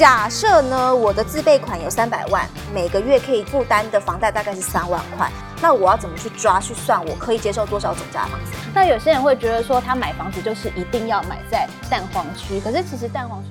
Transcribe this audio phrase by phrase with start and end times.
[0.00, 5.30] 假设呢，我的自备款有三百万，每个月可以负担的房贷大概是三万块，
[5.60, 8.52] 那我要怎么去抓去算，我可以接受多少总价的房子？
[8.72, 13.50] 那有些人会觉得说，他买房子就是一定要买在蛋黄区，可是其实蛋黄区。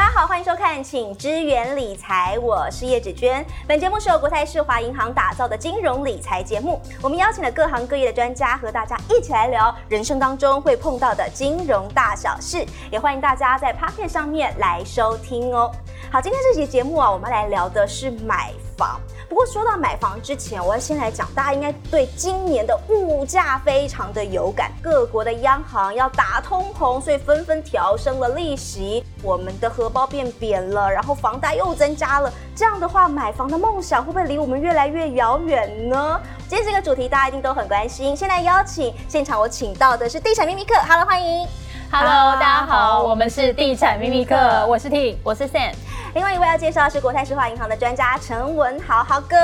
[0.00, 3.44] 大家好，欢迎收看《请支援理财》，我是叶芷娟。
[3.68, 6.80] 本节目是由国泰世华银行打造的金融理财节目。
[7.02, 12.64] 我们邀请了各行各业的专家，和大家一起来聊人生当中会碰到的金融大小事。
[12.90, 15.70] 也欢迎大家在 Pocket 上面来收听哦。
[16.10, 18.98] 好，今天这期节目啊，我们来聊的是买房。
[19.30, 24.72] 不过说到买房之前，我要先来讲，大家应该对今年的物价非常的有感。
[24.82, 32.28] 各国的央行要打通膨，所以纷纷调升了利息，我们的荷包变扁了，然后房贷又增加了。
[32.56, 36.20] 这样的话，买房的梦想会不会离我们越来越遥远呢？
[36.48, 38.16] 今天这个主题大家一定都很关心。
[38.16, 41.46] 现在邀请现场我请到的是地产秘密课，Hello，欢迎。
[41.92, 45.72] Hello，大家好，我们是地产秘密课，我是 T，我是 Sam。
[46.12, 49.36] 另外一位要介绍的是国泰世华银行的专家陈文豪豪哥。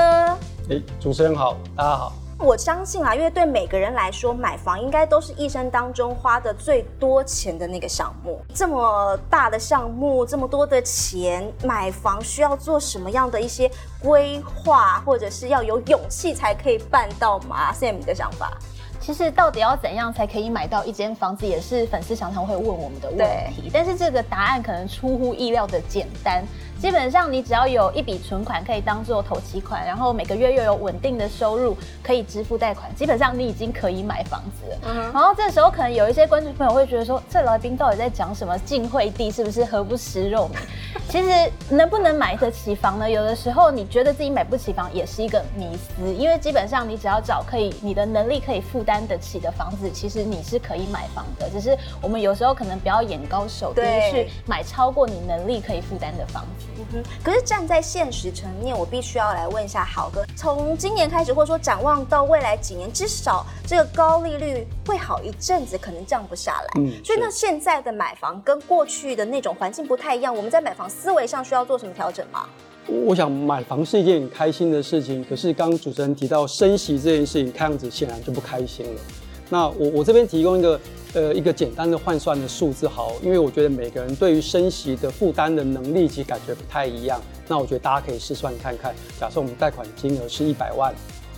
[0.69, 2.11] 哎，主持人好，大家好。
[2.39, 8.41] 我相信啊，因为对每个人来说，买房应该都是一生当中花的最多钱的那个项目。
[8.53, 18.51] 这么大的项目，这么多的钱，买房需要做什么样的一些规划，或者是要有勇气才可以办到吗？Sam 你的想法？
[18.99, 23.19] 其实到底要怎样才可以买到一间房子，也是粉丝常常会问我们的问
[23.53, 23.69] 题。
[23.73, 26.43] 但是这个答案可能出乎意料的简单。
[26.79, 34.77] 基本上你只要有一笔存款可以当做投期款，然后每个月又有稳定的收入可以支付贷款，基本上你已经可以买房子了。
[34.87, 38.57] 嗯、然后这时候可能有一些观众朋友会觉得说，这来宾到底在讲什么？
[38.59, 40.57] 晋惠帝是不是何不食肉糜？
[41.09, 43.09] 其实能不能买得起房呢？
[43.09, 51.49] 有的时候你觉得自己买不起房也是一个迷思，因为基本上你只要找可以你的能力可以负担得起的房子，其实你是可以买房的。
[51.49, 56.67] 只是我们有时候可能不要眼高手低去买超过你能力可以负担的房子。
[56.79, 66.67] 嗯哼，可是站在现实层面，我必须要来问一下豪哥，从今年开始，或者说展望到未来几年，至少这个高利率会好一阵子，可能降不下来。
[66.79, 72.47] 嗯，所以那现在的买房跟过去的那种环境不太一样，我们在买房思维上需要做什么调整吗？
[72.87, 79.01] 我想买房是一件很开心的事情，可是刚刚主持人提到升息这件事情，看样子显然就不开心了。
[79.49, 80.79] 那我我这边提供一个
[81.13, 87.21] 呃一个简单的换算的数字好，因为我觉得每个人对于升息的负担的能力其实感觉不太一样。
[87.47, 90.93] 那我觉得大家可以试算看看，假设我们贷款金额是一百万，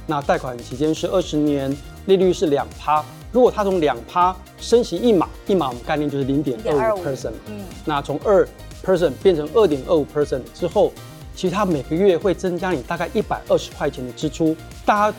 [0.07, 1.75] 那贷款期间是二十年，
[2.07, 3.05] 利率是两趴。
[3.31, 8.47] 如果它从两趴升息一码，一码我们概念就是零点二五 percent，嗯，那从二
[8.83, 10.91] percent 变成二点二五 percent 之后，
[11.35, 14.55] 其实它每个月会增加你大概一百二十块钱的支出。
[14.83, 15.17] 大家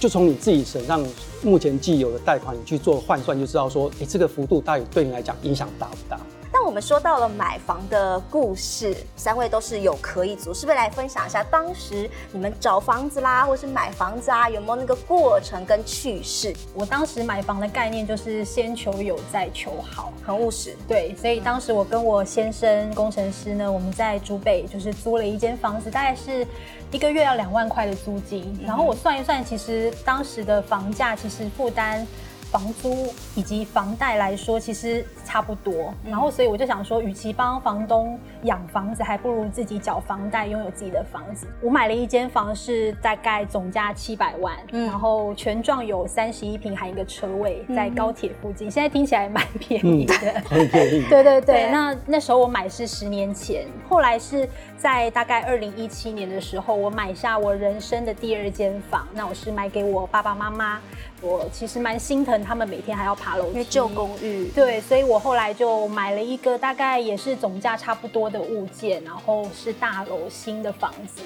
[0.00, 1.06] 就从你自己身上
[1.42, 6.18] 目前既有的贷款，你去做换算，就知道说，哎，这个幅度到底对你来讲影响大不大？
[6.62, 16.54] 那我们说到了买房的故事，三位都是有壳一族，是不是来分享一下当时你们找房子啦，或是买房子啊，有没有那个过程跟趣事？
[16.74, 20.76] 我当时买房的概念就是先求有再求好，很务实。
[20.86, 26.46] 对，所以当时我跟我先生工程师呢，我们在竹北就是租了一间房子，大概是
[26.90, 28.54] 一个月要两万块的租金。
[28.62, 32.06] 然后我算一算，其实当时的房价其实负担。
[32.50, 35.94] 房租以及房贷来说，其实差不多。
[36.04, 41.46] 然后，所以我就想说，与其帮房东养房子，还不如自己缴房贷，拥有自己的房子。
[41.62, 48.70] 我买了一间房，是大概总价七百万，嗯、然后全幢有三十一平，含一个车位，在高铁附近。
[48.70, 50.14] 现在听起来蛮便宜的，
[50.50, 51.06] 很便宜。
[51.08, 59.06] 对对对，那那时候我买是十年前，后来是在大概二零一七年的时候，我买下我人生的第二间房。
[59.14, 60.80] 那我是买给我爸爸妈妈。
[61.22, 64.48] 我其实蛮心疼他们每天还要爬楼梯，因为旧公寓。
[64.54, 71.22] 对，所以我后来就买了一个大概也是总价差不多的物件，然后是大楼新的房子，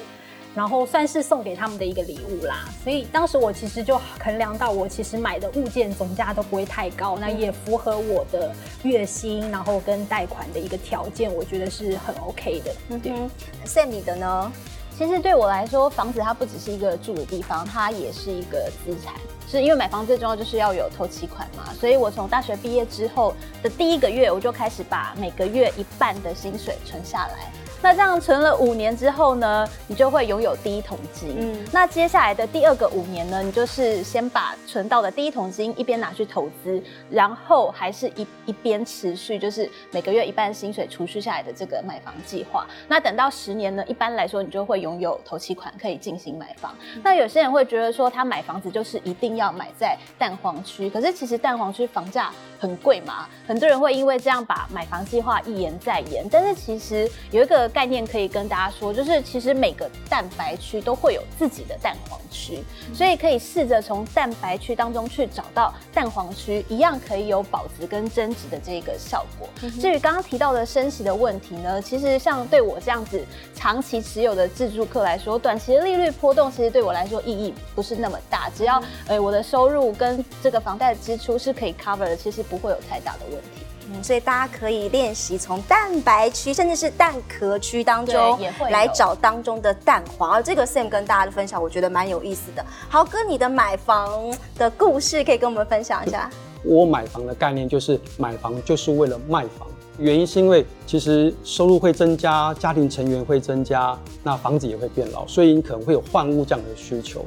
[0.55, 2.69] 然后算是送给他们的一个礼物啦。
[2.83, 12.75] 所以当时我其实就衡量到，我其实买的物件总价都不会太高，那也符合我的月薪，然后跟贷款的一个条件，我觉得是很 OK 的。
[12.89, 13.31] 嗯哼
[13.65, 14.53] ，Sam 你的呢？
[14.97, 19.15] 其实对我来说，房子它不只是一个住的地方，它也是一个资产。
[19.49, 27.53] 是因为买房最重要就是要有头期款嘛，所以我从大学毕业之后的第一个月，我就开始把每个月一半的薪水存下来。
[27.85, 31.37] 那这样存了五年之后呢，你就会拥有第一桶金。
[31.39, 42.67] 嗯，那接下来的第二个五年呢，你就是先把存到的第一桶金一边拿去投资，然后还是一一边持续，就是每个月一半薪水储蓄下来的这个买房计划。
[42.89, 46.75] 那等到十年呢，一般来说你就会拥有头期款可以进行买房。
[47.03, 56.27] 那有些人会觉得说，他买房子就是一定要买在蛋黄区，可是其实蛋黄区房价很贵嘛，很多人会因为这样把买房计划一延再延。
[56.31, 62.63] 但是其实有一个概念可以跟大家说，就是其实每个蛋白区都会有自己的蛋黄区，
[62.95, 69.49] 所以可以试着从蛋白区当中去找到蛋黄区，一样可以有保值跟增值的这个效果。
[69.81, 73.21] 至于刚刚提到的升息的问题呢，其实像对我这样子
[73.57, 83.64] 长期持有的自住客来说，短期的利率波动其实对我来说意义不是那么大，只要呃我的收入跟这个房贷的支出是可以 cover 的，其实不会有太大的问题。
[83.93, 88.41] 嗯，所以大家可以练习从蛋白区甚至是蛋壳区当中
[88.71, 90.31] 来找当中的蛋黄。
[90.31, 92.65] 而这个 Sam 跟大家的分享，我觉得蛮有意思的。
[92.89, 94.11] 豪哥，你的买房
[94.57, 96.31] 的故事可以跟我们分享一下。
[96.65, 107.25] 我买房的概念就是买房就是为了卖房，原因是因为其实收入会增加，家庭成员会增加，那房子也会变老，所以你可能会有换屋这样的需求。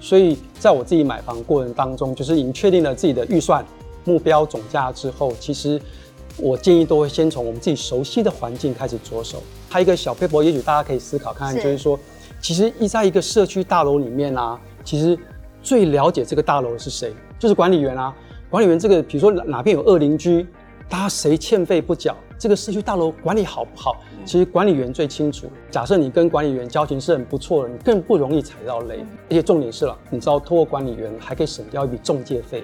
[0.00, 3.62] 所以在我自己买房过程当中，就是已经确定了自己的预算
[4.04, 5.78] 目标总价之后，其实
[6.38, 9.42] 我建议都会先从我们自己熟悉的环境开始着手。
[9.68, 11.98] 还有一个小 paper，也许大家可以思考看看，就是说，
[12.40, 15.18] 其实一在一个社区大楼里面啊，其实
[15.62, 18.14] 最了解这个大楼的是谁，就是管理员啊。
[18.48, 20.46] 管理员这个，比如说哪边有恶邻居，
[20.88, 23.96] 大家谁欠费不缴，这个社区大楼管理好不好？
[24.24, 25.50] 其实管理员最清楚。
[25.70, 29.04] 假设你跟管理员交情是很不错的，你更不容易踩到雷。
[29.28, 32.62] 而且重点是了，你知道通过管理员还可以省掉一笔中介费。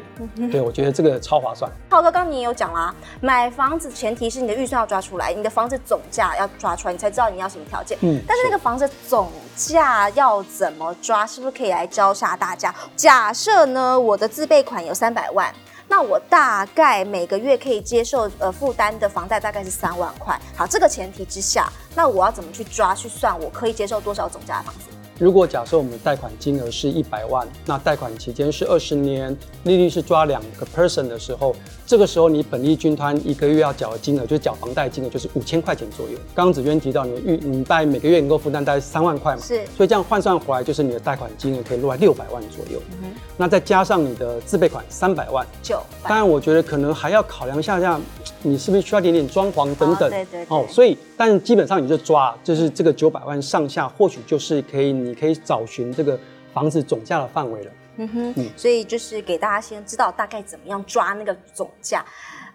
[0.50, 1.70] 对，我觉得这个超划算。
[1.90, 7.98] 浩哥，刚刚你也有讲啦，买房子前提是你的预算要抓出来，你的房子总价要抓出来，你才知道你要什么条件。
[8.02, 8.20] 嗯。
[8.28, 11.26] 但是那个房子总价要怎么抓？
[11.26, 12.72] 是不是可以来教下大家？
[12.94, 15.52] 假设呢，我的自备款有三百万。
[15.88, 20.38] 那我大概每个月可以接受呃负担的房贷大概是三万块。
[20.56, 24.86] 好，这个前提之下，那我要怎么去抓去算我可以接受多少总价的房子？
[25.18, 31.54] 如果假设我们的贷款金额是一百万，那贷款期间是二十年，利率是抓两个 person 的时候，
[31.86, 36.18] 这个时候你本利均摊一个月要缴的金额，就是缴房贷金额就是五千块钱左右。
[36.34, 39.40] 刚刚子娟提到，你预你大概每个月能够负担大概三万块嘛？
[39.40, 39.64] 是。
[39.76, 42.82] 所以这样换算回来，就是你的贷款金额可以落在六百万左右。
[43.02, 45.82] 嗯那再加上你的自备款三百万，九。
[46.04, 48.00] 当然，我觉得可能还要考量一下，像
[48.42, 50.08] 你是不是需要点点装潢等等。
[50.08, 50.46] 对对。
[50.48, 54.92] 哦，所以，但基本上你就抓，就是这个九百万上下，或许就是可以。
[54.92, 56.18] 你可以找寻这个
[56.52, 57.72] 房子总价的范围了。
[57.96, 62.04] 嗯哼，所以就是给大家先知道大概怎么样抓那个总价。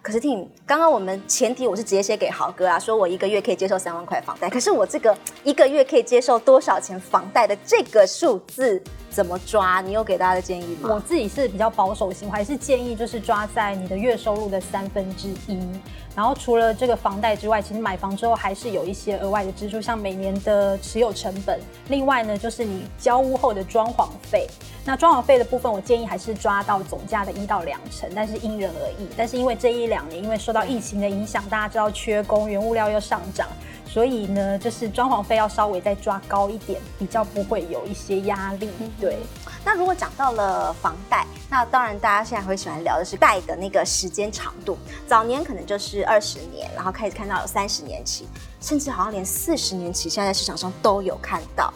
[0.02, 4.48] 可是听刚刚我们前提我是直接写给豪哥啊，说我一个月可以接受三万块房贷。
[4.48, 9.80] 可是我这个一个月可以接受多少钱房贷的这个数字怎么抓？
[9.82, 10.88] 你有给大家的建议吗？
[10.94, 15.58] 我自己是比较保守型，我还是建议就是抓在你的月收入的三分之一。
[16.16, 21.60] 然后除了这个房贷之外，其实买房之后还是有一些额外的支出，像每年的持有成本。
[21.88, 24.48] 另外呢，就是你交屋后的装潢费。
[24.84, 29.06] 那装潢费的部分，我建议还是抓到总价的一到两成，但是因人而异。
[29.16, 33.46] 但是因为这一两年，因为受到疫情的影响，大家知道缺工，原物料又上涨，
[33.84, 38.70] 所以呢，就是装潢费要稍微再抓高一点，比较不会有一些压力。
[38.98, 39.18] 对。
[39.62, 44.78] 那如果讲到了房贷，那当然大家现在会喜欢聊的是贷的那个时间长度。
[45.06, 48.26] 早年可能就是二十年，然后开始看到有三十年期，
[48.62, 51.70] 甚至好像连四十年期，现在市场上都有看到。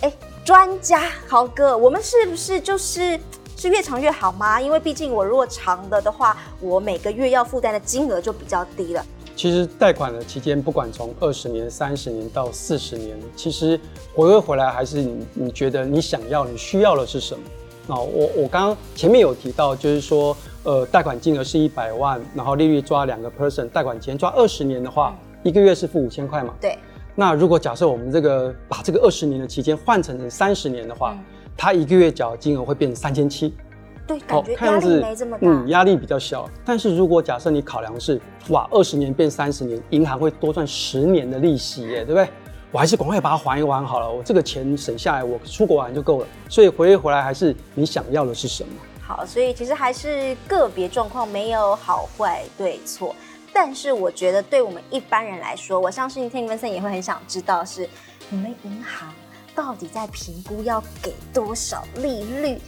[0.00, 0.10] 哎。
[0.42, 3.20] 专家豪哥，我们是不是就是
[3.60, 4.58] 是越长越好吗？
[4.58, 9.04] 因为毕竟我如果长的的话，我每个月要负担的金额就比较低了。
[9.36, 13.78] 其实贷款的期间，不管从二十年、三十年到四十年，其实
[14.14, 17.44] 回归回来还是你你觉得你想要、你需要的是什么？
[17.86, 26.54] 那我我刚刚前面有提到，就是说，呃，贷款金额是一百万，然后利率抓两个 person，贷款前抓二十年的话，一个月是付五千块嘛？
[26.58, 26.78] 对。
[27.14, 31.14] 那如果假设我们这个把这个二十年的期间换成成三十年的话，
[31.60, 33.54] 他一个月缴金额会变成三千七。
[34.06, 35.46] 对，感觉压力没这么大。
[35.46, 36.48] 嗯，压力比较小。
[36.64, 42.26] 但是如果假设你考量是，哇，二十年变三十年，银行会多赚十年的利息耶，对不对？
[42.72, 46.26] 我还是赶快把它还一还好了，我这个钱省下来，我出国玩就够了。
[46.48, 48.72] 所以回回来还是你想要的是什么？
[49.06, 53.14] 好，所以其实还是个别状况，没有好坏对错。
[53.52, 57.86] 但是我觉得，对我们一般人来说，我相信听文森也会很想知道，是
[58.30, 59.12] 你们银行
[59.54, 62.58] 到底在评估要给多少利率，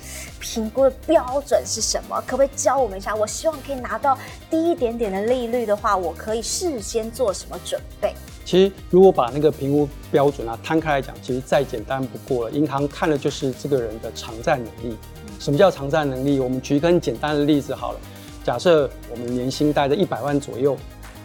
[0.40, 2.20] 评估的标准是什么？
[2.26, 3.14] 可不可以教我们一下？
[3.14, 4.16] 我希望可以拿到
[4.50, 8.14] 低一点点的利率的话，我可以事先做什么准备？
[8.44, 12.50] 其实如果把那个评估标准啊摊开来讲，其实再简单不过了。
[12.50, 14.96] 银行看的就是这个人的偿债能力。
[15.38, 16.40] 什么叫偿债能力？
[16.40, 18.00] 我们举一个很简单的例子好了。
[18.44, 20.76] 假设我们年薪待在一百万左右，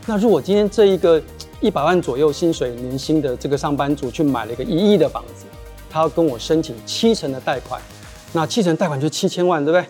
[0.10, 1.22] 那如果今天这一个
[1.60, 5.46] 一百万左右薪水年薪的这个上班族去买了一个一亿的房子，
[5.90, 7.82] 他要跟我申请七成的贷款，
[8.32, 9.86] 那七成贷款就七千万，对不对？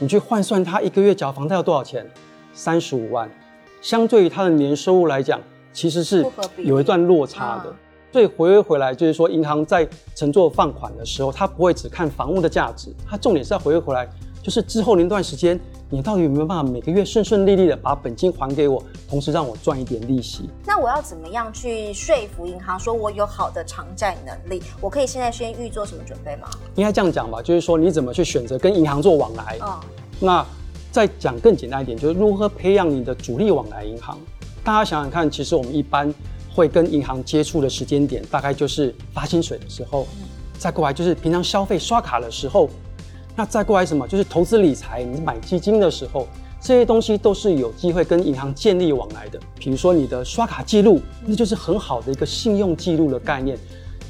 [0.00, 2.04] 你去换算他一个月缴房贷要多少钱？
[2.52, 3.30] 三十五万，
[3.80, 5.40] 相对于他的年收入来讲，
[5.72, 7.72] 其实是有一段落差的。
[8.12, 14.08] 所以回归回来就是说，银行在乘坐放款的时候，它不会只看房屋的价值，它重点是要回归回来，
[14.42, 15.58] 就是之后那段时间。
[15.92, 20.48] 你到底有没有办法每个月顺顺利利的把本金还给我，同时让我赚一点利息？
[20.64, 24.62] 那我要怎么样去说服银行说我有好的偿债能力？
[24.80, 26.48] 我可以现在先预做什么准备吗？
[26.76, 29.58] 应该这样讲吧，就是说你怎么去选择跟银行做往来？
[29.62, 29.80] 嗯，
[30.20, 30.46] 那
[30.92, 34.16] 再讲更简单一点，就是如何培养你的主力往来银行。
[34.62, 36.14] 大家想想看，其实我们一般
[36.54, 40.06] 会跟银行接触的时间点，大概就是发薪水的时候，
[40.56, 42.70] 再过来就是平常消费刷卡的时候。
[43.36, 44.06] 那再过来什么？
[44.06, 46.26] 就是投资理财，你买基金的时候，
[46.60, 49.40] 这些东西都是有机会跟银行建立往来的。
[49.58, 53.56] 比如说你的刷卡记录，那就是很好的一个信用记录的概念。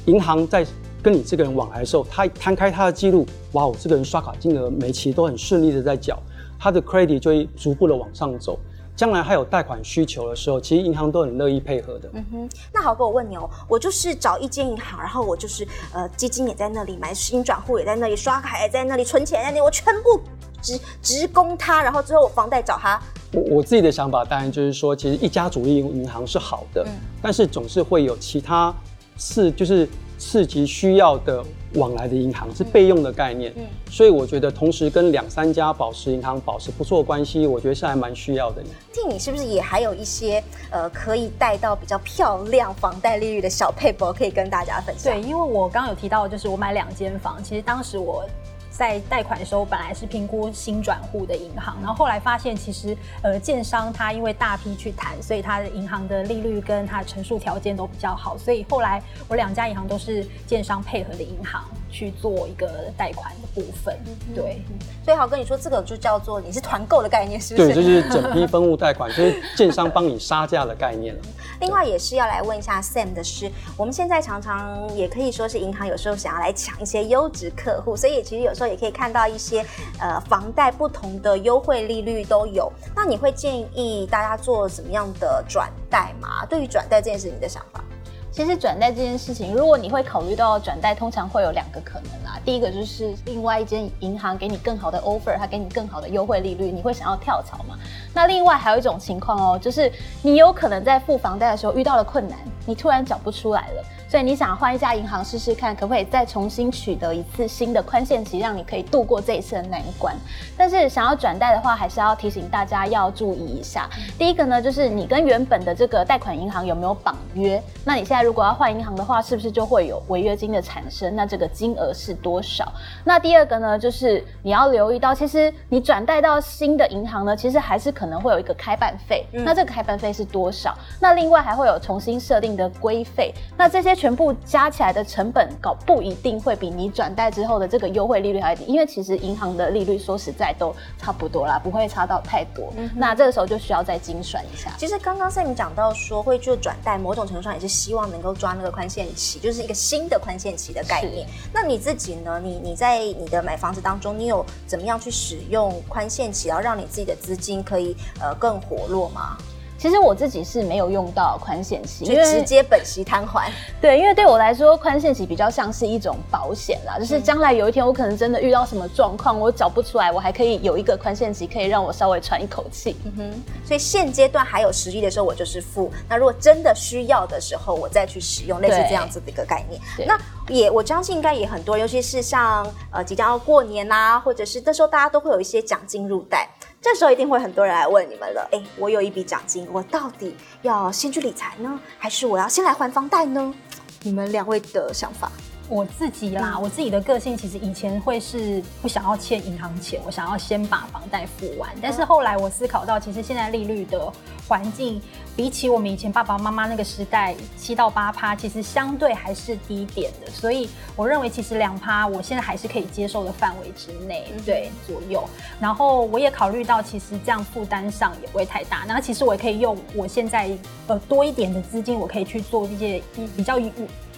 [0.05, 0.65] 银行在
[1.01, 6.19] 跟你这个人往来的时候，他摊开他的记录，哇，哦这个人刷卡金额每期都很顺利的在缴，
[6.59, 8.59] 他的 credit 就会逐步的往上走。
[9.01, 12.07] 将来还有贷款需求的时候，其实银行都很乐意配合的。
[12.13, 20.21] 嗯哼，那豪哥，我问你哦，我就是找一间银行，然后我就是呃基金也在那里买，新转户也在那里，刷卡也在那里，存钱在那里，我全部
[20.61, 23.01] 直直供他，然后之后我房贷找他。
[23.33, 26.85] 我我自己的想法当然就是说，其实一家主力银行是好的，
[27.23, 28.71] 但是总是会有其他
[29.17, 29.89] 是就是
[30.21, 31.43] 次级需要的。
[31.75, 38.61] 往来的银行是备用的概念，嗯，所以我觉得同时跟两三家保持银行保持不错关系，我觉得是还蛮需要的。
[38.91, 45.13] 替你是不是也还有一些呃可以带到比较漂亮房贷利率的小配博可以跟大家分享？
[45.13, 48.25] 对，因为我刚刚有提到，就是我买两间房，其实当时我。
[48.71, 63.95] 在贷款的时候，本来是评估新转户的银行，然后后来发现，其实呃，建商他因为大批去谈，所以他的银行的利率跟他的陈述条件都比较好，所以后来我两家银行都是建商配合的银行去做一个贷款的部分。
[64.33, 64.61] 对，
[65.03, 67.67] 所以豪哥你说，这个就叫做你是团购的概念，是不是？
[67.67, 71.21] 对，就是整批分务贷款，就是建商帮你杀价的概念了
[71.59, 79.65] 另外也是要来问一下 Sam 的是，我们现在常常也可以说是银行有时候想要来抢一些优质客户，所以其实有时候也可以看到一些
[79.99, 82.71] 呃房贷不同的优惠利率都有。
[82.95, 86.45] 那你会建议大家做什么样的转贷吗？
[86.47, 87.83] 对于转贷这件事情的想法？
[88.31, 92.39] 其实转贷这件事情，如果你会考虑到转贷，通常会有两个可能啦。
[92.45, 97.77] 第一个就是另外一间银行给你更好的 offer，它给你更好的优惠利率，你会想要跳槽嘛？
[98.13, 99.91] 那另外还有一种情况哦，就是
[100.21, 103.83] 你有可能在付房贷的时候遇到了困难，你突然缴不出来了。
[104.11, 110.13] 所以你想换一家银行试试看，可不可以再重新取得一次新的宽限期，让你可以度过这一次的难关？
[110.57, 113.89] 但是想要转贷的话，还是要提醒大家要注意一下。
[114.19, 117.63] 第一个呢，就是你跟原本的这个贷款银行有没有绑约？
[117.85, 121.15] 那你现在如果要换银行的话，是不是就会有违约金的产生？
[121.15, 122.69] 那这个金额是多少？
[123.05, 129.25] 那第二个呢，就是你要留意到，其实你转贷到新的银行呢，其实还是可能会有一个开办费。
[129.31, 130.77] 那这个开办费是多少？
[130.99, 133.33] 那另外还会有重新设定的规费。
[133.57, 134.00] 那这些。
[134.01, 142.73] 全部加起来的成本，搞不一定会比你转贷之后的这个优惠利率还低，因为其实银行的利率说实在都差不多啦，不会差到太多。
[142.95, 144.71] 那这个时候就需要再精算一下。
[144.75, 151.27] 其实刚刚 Sam 讲到说会做转贷，某种程度上也是希望能够抓那个宽限期，就是一个新的宽限期的概念。
[151.53, 152.41] 那你自己呢？
[152.43, 159.37] 你你在你的买房子当中，你有怎么样去使用宽限期，然后让你自己的资金可以呃更活络吗？
[159.81, 163.51] 其实我自己是没有用到宽限期，就直接本息摊还。
[163.81, 172.95] 对，因为对我来说，宽限期比较像是一种保险啦，就是将来有一天我可能真的遇到什么状况，我找不出来，我还可以有一个宽限期，可以让我稍微喘一口气。
[173.05, 173.43] 嗯哼。
[173.65, 175.91] 所以现阶段还有实力的时候，我就是付。
[176.07, 179.81] 那如果真的需要的时候，我再去使用，类似这样子的一个概念。
[180.05, 180.15] 那
[180.53, 186.47] 也我相信应该也很多，尤其是像呃即将要过年呐，或者是这时候大家都会有一些奖金入袋。
[186.81, 193.53] 这时候一定会很多人来问你们了，哎，我有一笔奖金，我到底要先去理财呢，还是我要先来还房贷呢？
[194.01, 195.31] 你们两位的想法？
[195.67, 201.69] 我自己啦，我自己的个性其实以前会是不想要欠银行钱，我想要先把房贷付完。
[201.81, 204.11] 但是后来我思考到，其实现在利率的
[204.49, 205.01] 环境，
[205.33, 210.29] 比起我们以前爸爸妈妈那个时代七到八趴，其实相对还是低点的。
[210.29, 215.23] 所以我认为，其实两趴，我现在还是可以接受的范围之内，对左右。
[215.57, 218.83] 然后我也考虑到，其实这样负担上也不会太大。
[218.85, 220.49] 那其实我也可以用我现在
[220.87, 223.01] 呃多一点的资金，我可以去做一些
[223.37, 223.57] 比较。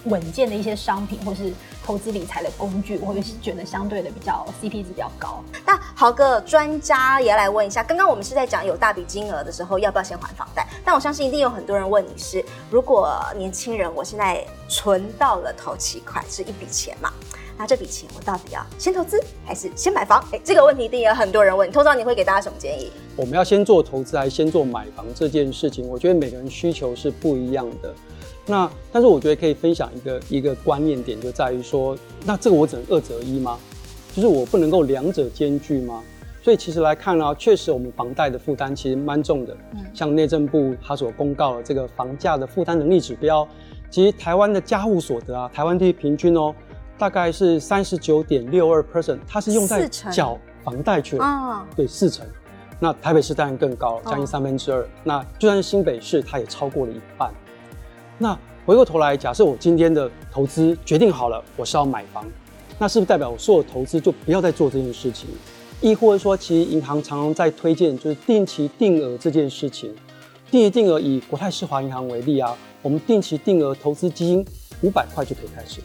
[0.04, 1.52] 稳健的一些商品，或是
[1.84, 5.42] 投资理财的工具，我会觉得相对的比较 CP 值比较高。
[5.66, 10.66] 那豪哥专家也来问一下，刚刚我们是在讲有大笔金额的时候要不要先还房贷？
[10.84, 17.12] 但我相信一定有很多人问你是，如果年轻人我现在存到了头期款是一笔钱嘛？
[17.56, 20.22] 那这笔钱我到底要先投资还是先买房？
[20.32, 21.70] 哎，这个问题一定有很多人问。
[21.70, 22.90] 通常你会给大家什么建议？
[23.14, 25.88] 我们要先做投资还是先做买房这件事情？
[25.88, 27.94] 我觉得每个人需求是不一样的。
[28.46, 33.58] 那但是我觉得可以分享一个一个观念点，就在于说，那这个我只能二择一吗？
[34.12, 36.02] 就是我不能够两者兼具吗？
[36.42, 39.56] 所以其实来看呢，确实我们房贷的负担其实蛮重的。
[39.72, 43.48] 嗯，像内政部他所公告的这个房价的负担能力指标，
[43.88, 46.54] 其实台湾的家户所得啊，台湾地平均哦，
[46.98, 51.24] 大概是三十九点六二 percent，它是用在缴房贷去了。
[51.24, 52.26] 啊，对，四成。
[52.78, 54.86] 那台北市当然更高，将近三分之二。
[55.02, 57.32] 那就算是新北市，它也超过了一半。
[58.18, 62.24] 那回过头来，假设我今天的投资决定好了，我是要买房，
[62.78, 65.28] 那是不是代表我所有投资就不要再做这件事情？
[65.80, 69.94] 亦或者说，其实银行常常在推荐就是定期定额这件事情。
[70.50, 74.46] 定期定额以国泰世华银行为例啊，我们定期定额投资基金
[74.82, 75.80] 五百块就可以开始。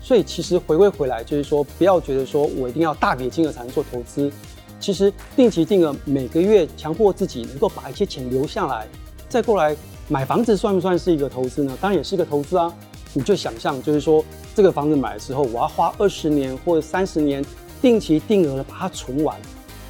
[0.00, 4.32] 所以其实回归回来就是说，不要觉得说我一定要大笔金额才能做投资。
[4.80, 8.88] 其实定期定额每个月强迫自己能够把一些钱留下来，
[9.28, 9.76] 再过来。
[10.08, 11.76] 买房子算不算是一个投资呢？
[11.80, 12.72] 当然也是一个投资啊！
[13.12, 17.44] 你就想象，就是说这个房子买的时候，我要花二十年或者三十年，
[17.82, 19.36] 定期定额的把它存完。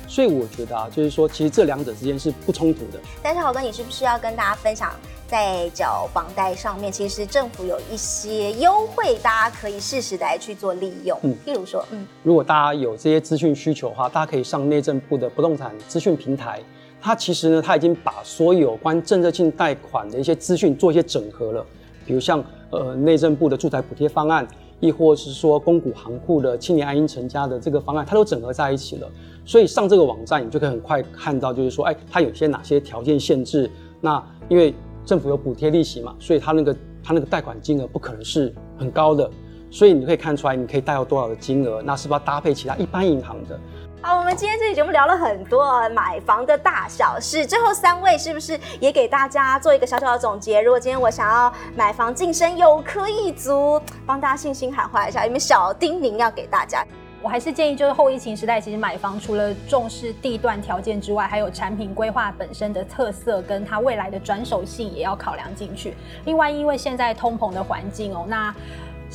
[0.08, 3.00] 所以我觉得啊，就是说其实这两者之间是不冲突的。
[3.23, 4.94] 但是豪哥，你是不是要跟大家分享，
[5.28, 11.18] 在缴房贷上面，其实政府有一些优惠，大家可以适时来去做利用。
[11.25, 16.62] 嗯，例如说，嗯，如果大家有这些资讯需求的话，大家可以上内政部的不动产资讯平台。
[17.06, 21.64] 它其实呢，它已经把所有关政策性贷款的一些资讯做一些整合了，
[22.04, 24.44] 比如像呃内政部的住宅补贴方案，
[24.80, 29.08] 亦或是说公股行库的青年安心成家的这个方案，它都整合在一起了。
[29.44, 33.70] 所以上这个网站，你就可以很快看到，就是说，哎，它有些哪些条件限制？
[34.00, 39.30] 那因为政府有补贴利息嘛，所以它那个它那个贷款金额不可能是很高的，
[39.70, 43.56] 所以你可以看出来，你可以贷到多少的金额，那是不是要搭配其他一般银行的？
[44.02, 50.60] 好，我们今天这期节目聊了很多买房的大小事，最后三位是不是也给大家做一个小小的总结？
[50.60, 56.85] 如果今天我想要买房晋升有科一族，帮大家信心喊话一下，有没有小叮咛要给大家？
[57.22, 65.96] 我还是建议，就是后疫情时代，其实买房除了重视地段条件之外，还有产品规划本身的特色跟它未来的转手性也要考量进去。
[66.26, 68.54] 另外，因为现在通膨的环境哦，那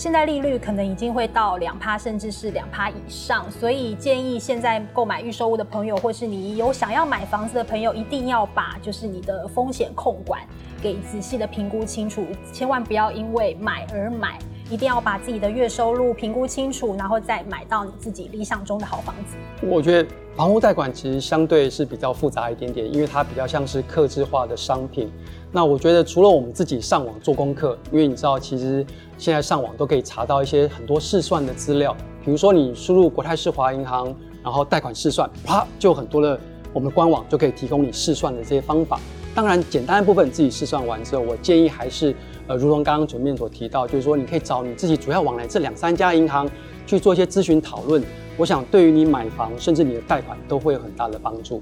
[0.02, 10.42] 现在利率可能已经会到两趴，甚至是两趴以上，所以建议现在购买预售屋的朋友，或是你有想要买房子的朋友，一定要把就是你的风险控管
[10.82, 14.40] 给仔细的评估清楚，千万不要因为买而买。
[14.72, 19.36] 一定要把自己的月收入评估清楚，然后再买到你自己理想中的好房子。
[19.68, 25.12] 我觉得房屋贷款其实相对是比较复杂一点点，因为它比较像是客制化的商品。
[25.52, 28.86] 那我觉得除了我们自己上网做功课，因为你知道，其实
[29.18, 36.40] 现在上网都可以查到一些很多试算的资料，比如说你输入国泰世华银行，然后贷款试算，啪，就很多的
[36.72, 38.98] 我们的官网就可以提供你试算的这些方法。
[39.36, 42.16] 当然，简单的部分自己试算完之后，我建议还是。
[42.52, 46.50] 呃，如同刚刚前面所提到，就是说你可以找你自己主要往来这两三家银行
[46.86, 48.04] 去做一些咨询讨论。
[48.36, 51.62] 我想对于你买房，甚至你的贷款都会有很大的帮助。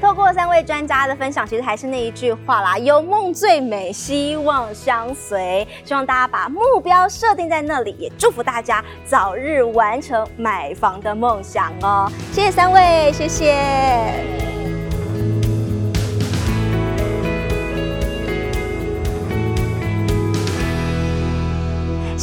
[0.00, 5.64] 透过三位专家的分享，其实还是那一句话啦：有梦最美，希望相随。
[5.84, 12.10] 希望大家把目标设定在那里，也祝福大家早日完成买房的梦想哦。
[12.32, 14.45] 谢谢三位，谢谢。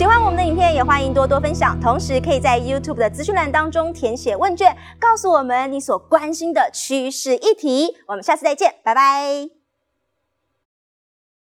[0.04, 1.80] 喜欢我们的影片，也欢迎多多分享。
[1.80, 7.96] 同时，可以在 YouTube 的资讯栏当中填写问卷，告诉我们你所关心的趋势议题。
[8.10, 9.62] 我们下次再见，拜拜。